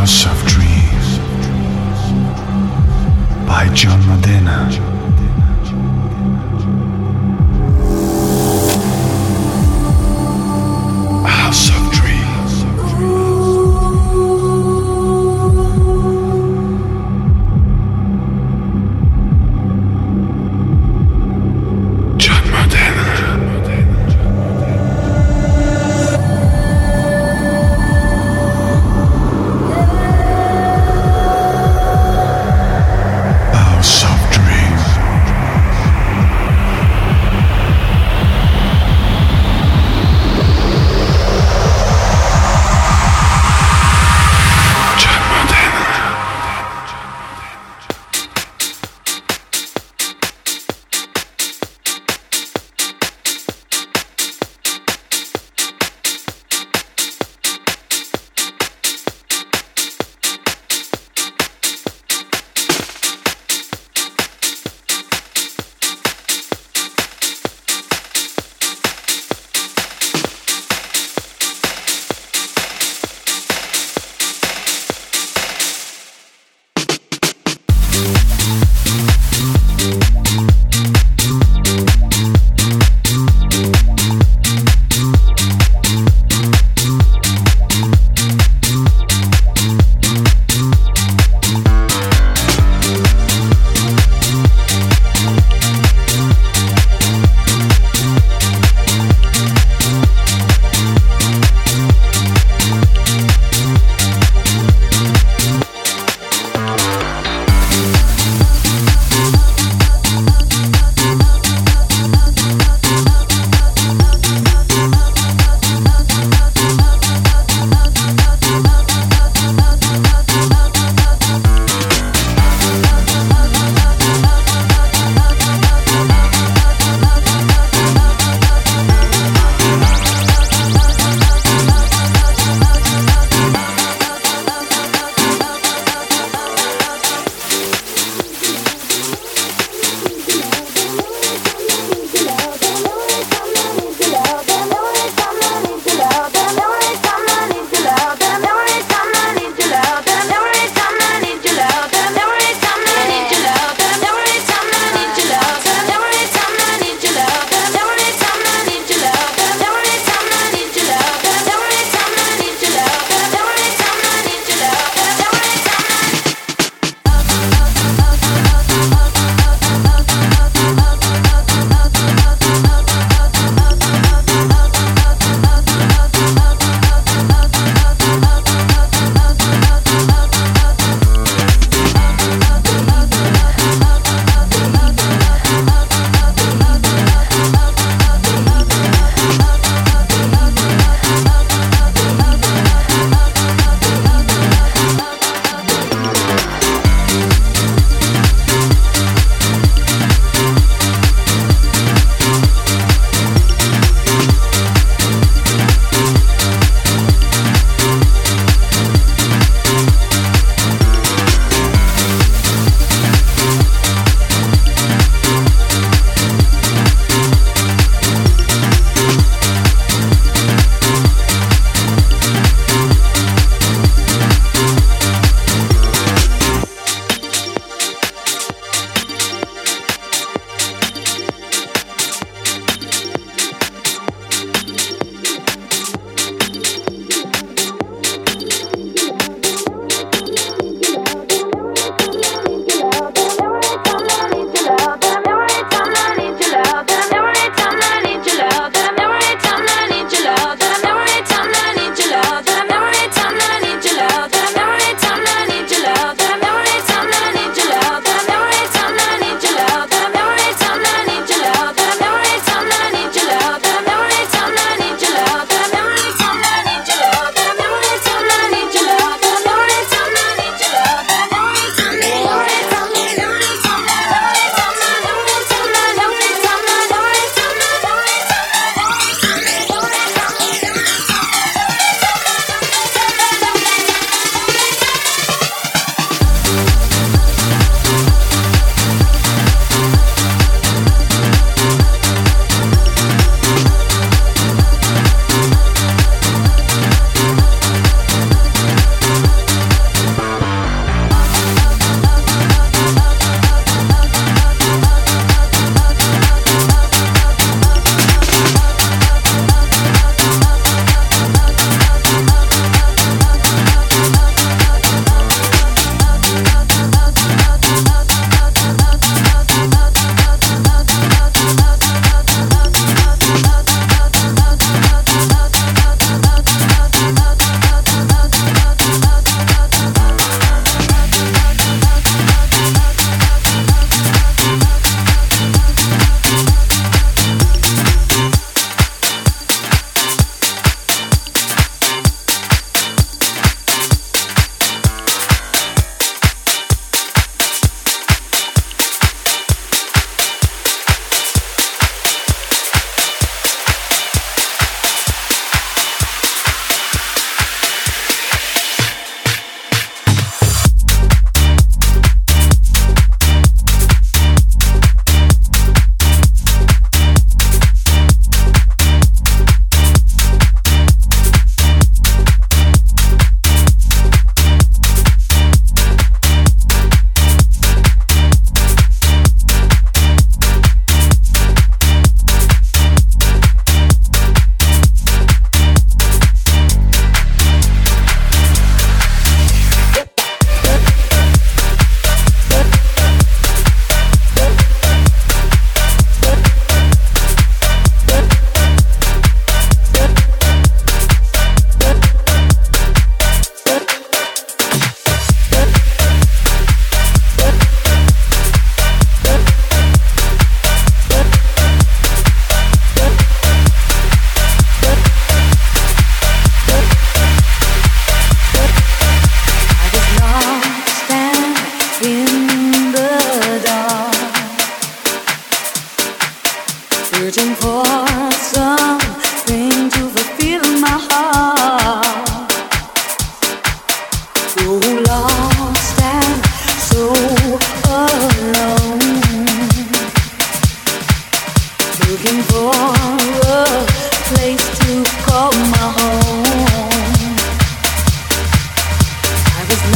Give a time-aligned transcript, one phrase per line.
[0.00, 0.59] House of Dreams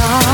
[0.01, 0.34] long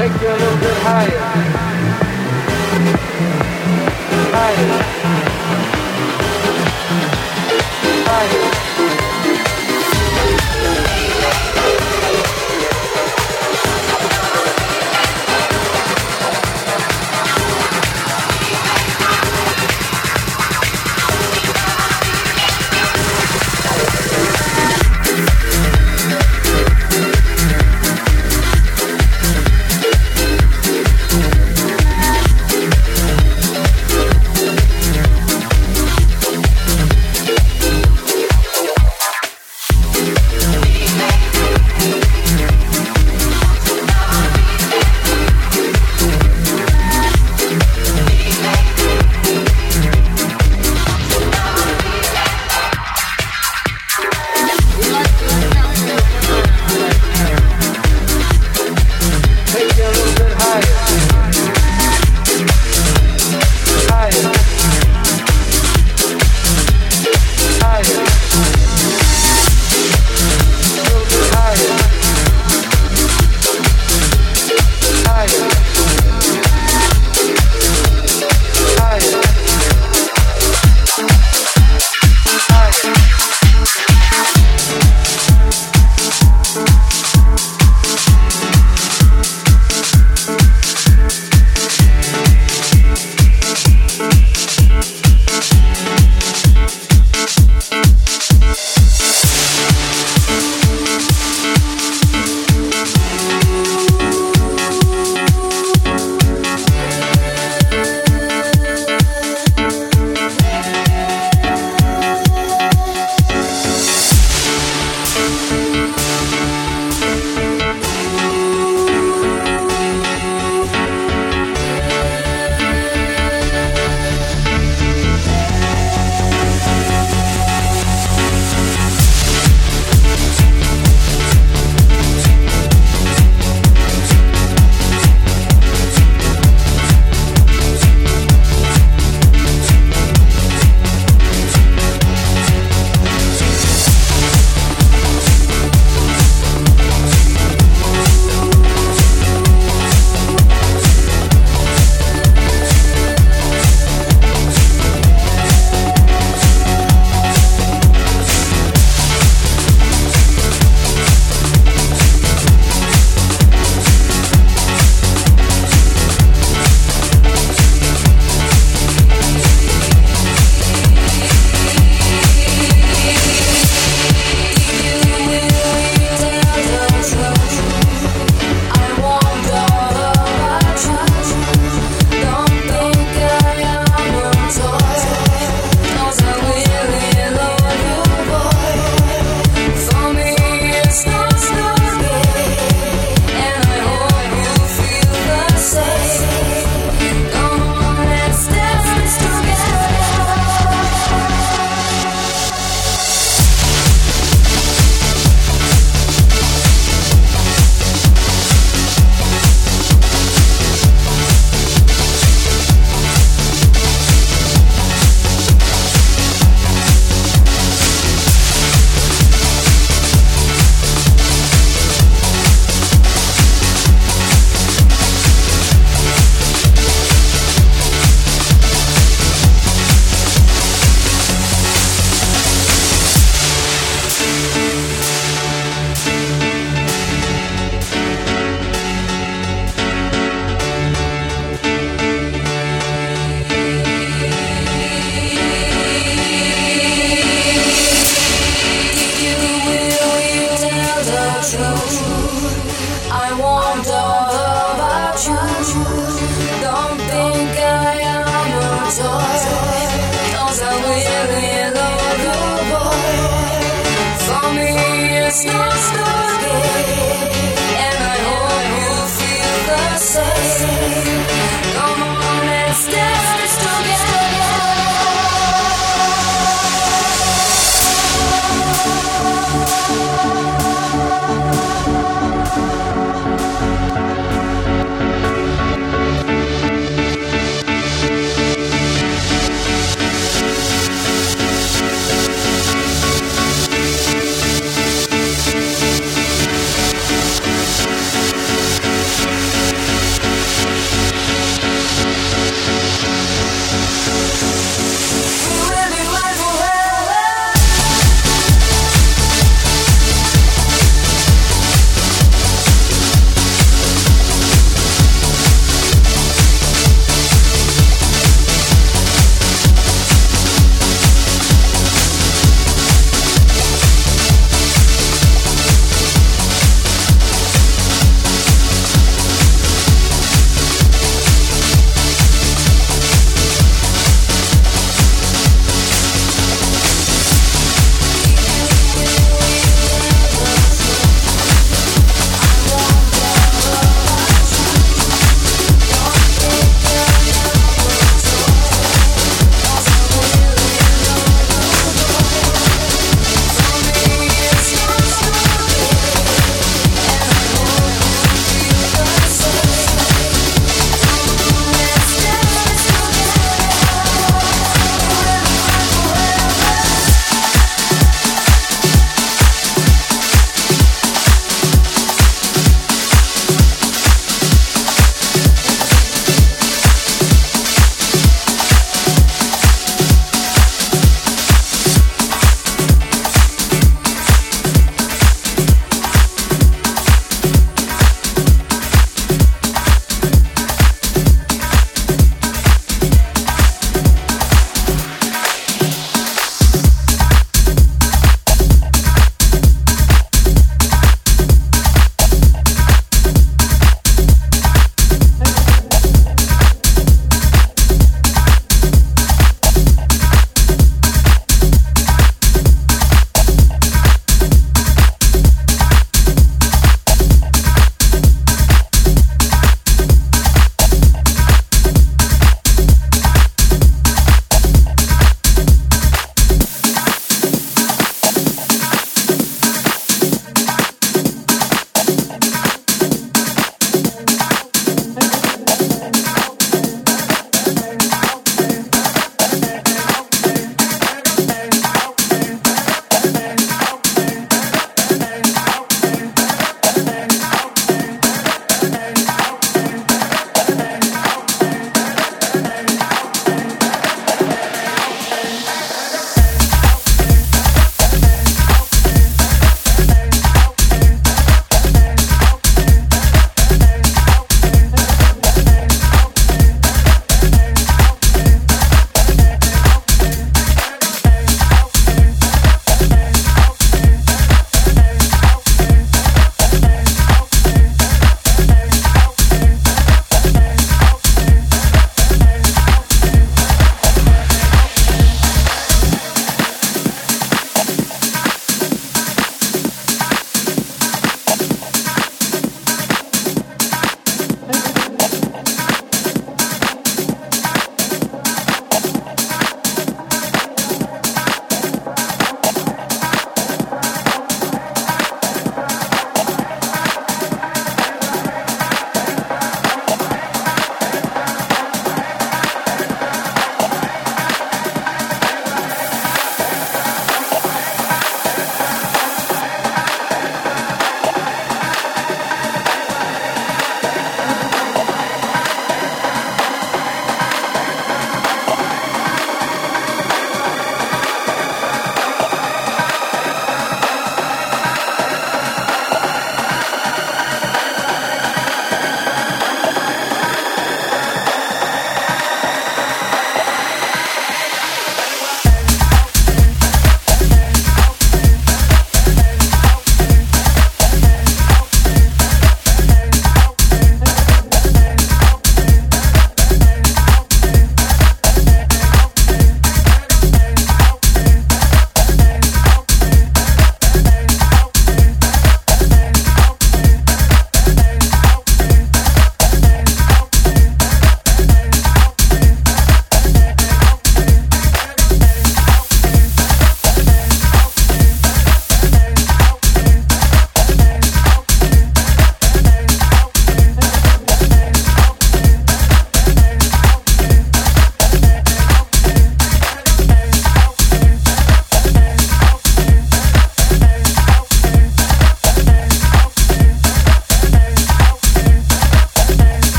[0.00, 1.18] take you a little bit higher.
[4.32, 4.99] Higher.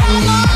[0.00, 0.47] Yeah, know